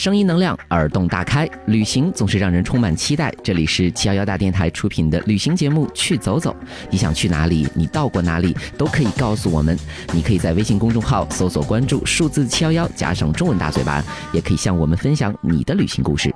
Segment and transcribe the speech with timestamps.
[0.00, 3.30] 声音能量，耳洞大开，旅行总是让人充满期待。
[3.44, 6.56] 这里是七幺幺大电台出品的旅行节目《去走走》，
[6.88, 7.68] 你想去哪里？
[7.74, 8.56] 你到过哪里？
[8.78, 9.78] 都可以告诉我们。
[10.14, 14.02] 你可以在微信公众号搜索关注数字七幺幺，加上中文大嘴巴，
[14.32, 16.34] 也可以向我们分享你的旅行故事。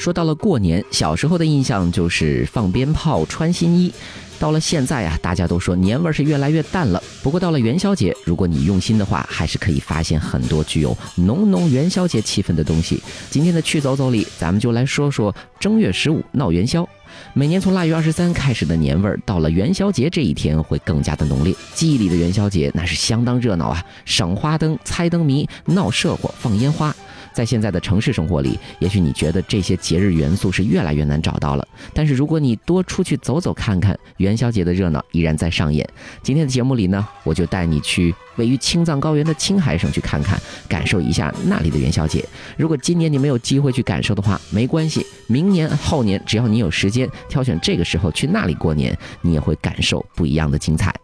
[0.00, 3.92] 说到了过年，小时候的印象就是放鞭炮、穿新衣。
[4.38, 7.02] 到了现在啊，大家都说年味是越来越淡了。
[7.22, 13.02] 不过到了元宵节，如果你用心的话，还是可以发现很多具有浓浓元宵节气氛的东西。
[13.28, 16.88] 今天的去走走里，咱们就来说说正月十五闹元宵。
[17.34, 21.54] 每年从腊月二十三开始的年味儿，到了元宵节这一天会更加的浓烈。
[21.74, 26.96] 记忆里的元宵节那是相当热闹啊，赏花灯、猜灯谜、闹社火、放烟花。
[27.32, 31.66] 在现在的城市生活里，也许你觉得这些节日元素是越来越难找到了。
[31.94, 35.88] 但是如果你多出去走走看看，元宵节的热闹依然在上演。
[36.22, 42.24] 今天的节目里呢，我就带你去位于青藏高原的青海省去看看，感受一下那里的元宵节。
[42.56, 50.94] 如果今年你没有机会去感受的话，没关系，明年后年只要你有时间，挑选这个时候去那里过年，你也会感受不一样的精彩。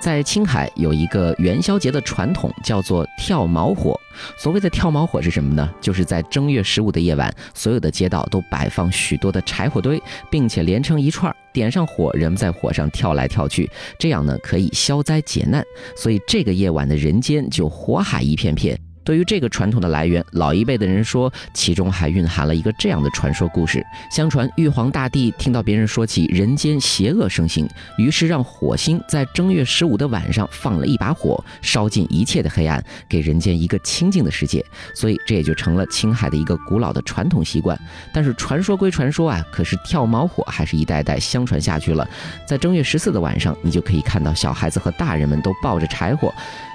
[0.00, 4.00] 在青海有一个元宵节的传统，叫做跳毛火。
[4.38, 5.70] 所谓的跳毛火是什么呢？
[5.80, 15.62] 就是在正月十五的夜晚，所有的街道都摆放许多的柴火堆，并且连成一串，点上火，人们在火上跳来跳去，这样呢可以消灾解难。
[15.94, 18.78] 所以这个夜晚的人间就火海一片片。
[19.10, 23.84] 对于这个传统的来源，老一辈的人说，其中还蕴含了一个这样的传说故事。
[24.08, 34.64] 相传玉皇大帝听到别人说起人间邪恶盛行，于是让火星在正月十五的晚上放了一把火，烧尽一切的黑暗，给人间一个清净的世界。
[34.94, 37.76] 所以这也就成了青海的一个古老的传统习惯。
[38.14, 42.08] 但是传说归传说啊，可是跳毛火还是一代代相传下去了。
[42.46, 46.32] 在正月十四的晚上，你就可以看到小孩子和大人们都抱着柴火，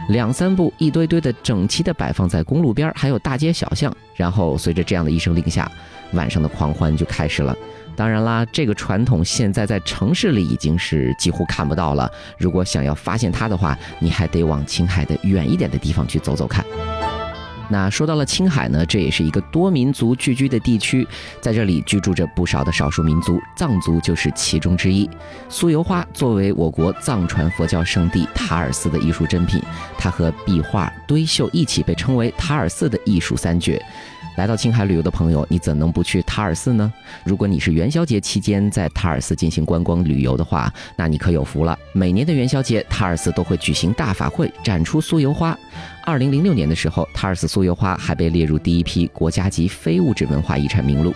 [0.10, 2.12] 两三步一堆堆的整齐的摆。
[2.16, 5.70] 放在公路边，还有大街小巷，然后随着这样的一声令下，
[6.14, 7.56] 晚上的狂欢就开始了。
[7.96, 12.12] 当然啦，这个传统现在在城市里已经是几乎看不到了。
[12.38, 16.66] 如果想要发现它的话，你还得往青海的远一点的地方去走走看。
[17.70, 21.08] 那说到了青海呢，这也是一个多民族聚居的地区，
[21.42, 25.10] 在这里居住着不少的少数民族，藏族就是其中之一。
[25.50, 29.62] 酥油花作为我国藏传佛教圣地塔尔寺的艺术珍品，
[29.98, 33.82] 它和壁画、堆绣一起被称为塔尔寺的艺术三绝。
[34.38, 36.92] 来到青海旅游的朋友，你怎能不去塔尔寺呢？
[37.24, 41.80] 如果你是元宵节期间在塔尔寺进行观光旅游的话，那你可有福了。
[41.94, 45.58] 每年的元宵节，塔尔寺都会举行大法会，展出酥油花。
[46.04, 51.14] 二零零六年的时候，塔尔寺酥油花还被列入第一批国家级非物质文化遗产名录。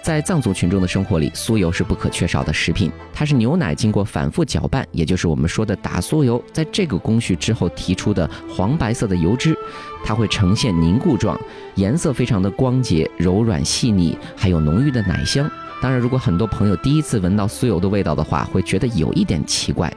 [0.00, 2.90] 在藏族群众的生活里，酥油是不可缺少的食品。
[3.12, 9.54] 它是牛奶经过反复搅拌，也就是我们说的打酥油，在这个工序之后提出的黄白色的油脂，
[10.02, 11.38] 它会呈现凝固状，
[11.74, 15.48] 颜色非常的光洁、柔软、细腻，还有浓郁的奶香。
[15.82, 19.92] 当然，如果很多朋友第一次闻到酥油的味道的话，会觉得有一点奇怪。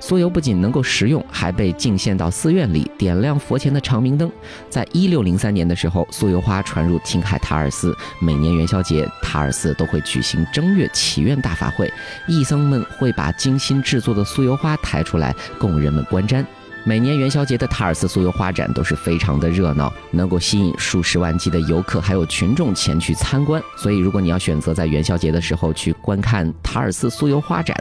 [0.00, 4.30] 酥油不仅能够食用，还被敬献到寺院里点亮佛前的长明灯。
[4.70, 11.92] 在一六零三年的时候，酥油花传入青海塔尔寺，每年元宵节，塔尔寺都会举行正月祈愿大法会，
[12.28, 16.44] 义僧们会把精心制作的酥油花抬出来供人们观瞻。
[16.86, 23.62] 每年元宵节的塔尔寺酥油花展都是非常的热闹，能够吸引数十万计的游客还有群众前去参观。
[23.74, 27.74] 所以，如果你要选择在元宵节的时候去观看塔尔寺酥油花展，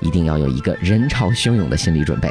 [0.00, 2.30] 一定要有一个人潮汹涌的心理准备。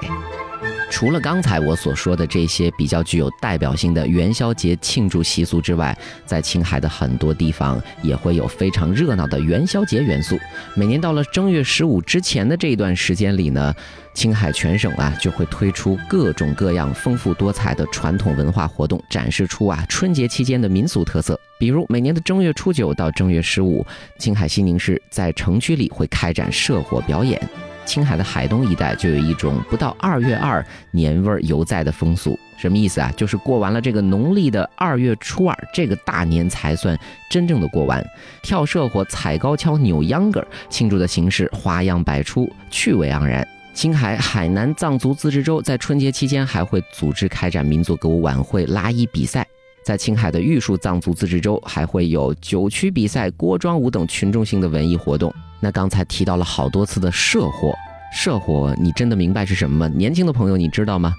[0.90, 10.38] 除了刚才我所说的这些比较具有代表性的元宵节庆祝习俗之外，在青海的很多地方也会有非常热闹的元宵节元素。
[10.74, 13.74] 每年到了正月十五之前的这一段时间里呢，
[14.14, 21.38] 青海全省啊就会推出各种各样丰富多彩的传统文化活动，展示出啊春节期间的民俗特色。
[21.60, 23.86] 比如每年的正月初九到正月十五，
[24.18, 27.42] 青海西宁市在城区里会开展社火表演。
[27.86, 33.12] 青海的海东一带就有一种不到二月二年味儿犹在的风俗，什么意思啊？
[33.16, 36.98] 就是过完了这个农历的二月初二，这个大年才算
[37.30, 38.06] 真正的过完。
[38.42, 43.48] 跳社火、踩高跷、扭秧歌，庆祝的形式花样百出，趣味盎然。
[43.74, 49.46] 青海海南藏族自治州在春节期间还会组织开展民族歌舞晚会、拉伊比赛。
[49.84, 55.32] 在青海的玉树藏族自治州还会有酒曲比赛、锅庄舞等群众性的文艺活动。
[55.66, 57.74] 那刚才提到了好多次的社火，
[58.14, 59.96] 社火，你真的明白是什么吗？
[59.98, 61.12] 年轻的朋友，你知道吗？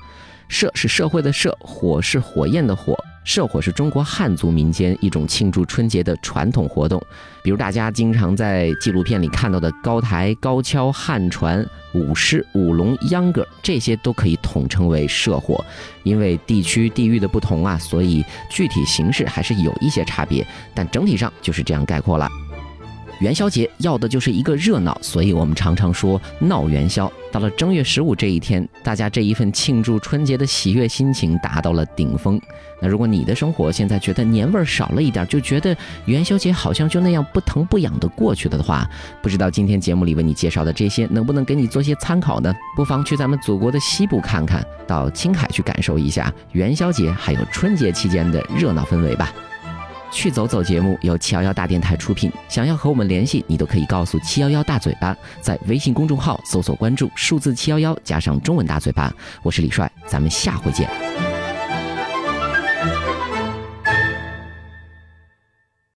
[0.46, 2.96] 社是社会的社，火是火焰的火。
[3.24, 7.02] 社火是中国汉族民间一种庆祝春节的传统活动，
[7.42, 15.64] 比如大家经常在纪录片里看到的高台、高跷、汉传、舞狮、舞龙、秧歌，这些都可以统称为社火。
[16.04, 22.28] 因为地区地域的不同啊，所以具体形式还是有一些差别，但整体上就是这样概括了。
[23.20, 27.10] 元宵节要的就是一个热闹，所以我们常常说闹元宵。
[27.32, 32.40] 到了正月十五这一天，大家这一份庆祝春节的喜悦心情达到了顶峰。
[32.80, 38.88] 那如果你的生活现在觉得年味儿少了一点，就觉得元宵节好像就那样不疼不痒的过去了的话，
[39.22, 42.54] 不知道今天节目里为你介绍的这些能不能给你做些参考呢？
[42.76, 49.32] 不妨去咱们祖国的西部看看，到青海去感受一下元宵节还有春节期间的热闹氛围吧。
[50.10, 59.12] 去走走节目由七幺幺大电台出品，想要和我们联系，你都可以告诉七幺幺大嘴巴，在微信公众号搜索关注数字七幺幺加上中文大嘴巴，
[59.42, 61.05] 我是李帅，咱们下回见。